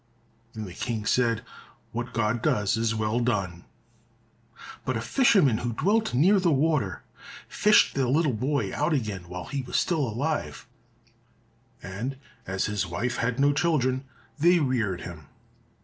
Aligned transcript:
Then 0.53 0.65
the 0.65 0.73
King 0.73 1.05
said, 1.05 1.43
"What 1.91 2.11
God 2.11 2.41
does, 2.41 2.75
is 2.75 2.95
well 2.95 3.19
done!" 3.19 3.65
But 4.83 4.97
a 4.97 4.99
fisherman 4.99 5.59
who 5.59 5.73
dwelt 5.73 6.15
near 6.15 6.39
the 6.39 6.51
water 6.51 7.03
fished 7.47 7.93
the 7.93 8.07
little 8.07 8.33
boy 8.33 8.73
out 8.73 8.93
again 8.93 9.29
while 9.29 9.45
he 9.45 9.61
was 9.61 9.77
still 9.77 10.01
alive, 10.09 10.65
and 11.83 12.17
as 12.47 12.65
his 12.65 12.87
wife 12.87 13.17
had 13.17 13.39
no 13.39 13.53
children, 13.53 14.05
they 14.39 14.57
reared 14.59 15.01
him. 15.01 15.27